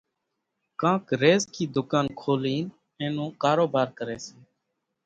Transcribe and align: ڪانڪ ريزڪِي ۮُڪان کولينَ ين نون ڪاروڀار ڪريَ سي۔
ڪانڪ 0.81 1.03
ريزڪِي 1.21 1.63
ۮُڪان 1.75 2.05
کولينَ 2.21 2.65
ين 3.01 3.09
نون 3.15 3.29
ڪاروڀار 3.41 3.87
ڪريَ 3.97 4.17
سي۔ 4.25 4.35